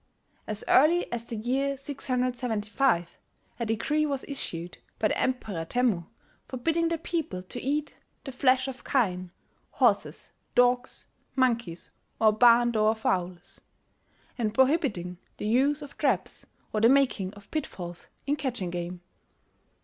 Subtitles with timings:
[0.47, 3.19] As early as the year 675,
[3.59, 6.07] a decree was issued by the Emperor Temmu
[6.47, 9.29] forbidding the people to eat "the flesh of kine,
[9.69, 13.61] horses, dogs, monkeys, or barn door fowls,"
[14.39, 19.01] and prohibiting the use of traps or the making of pitfalls in catching game.